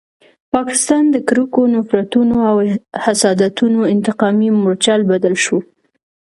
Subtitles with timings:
[0.53, 2.55] پاکستان د کرکو، نفرتونو او
[3.05, 5.57] حسادتونو انتقامي مورچل بدل شو.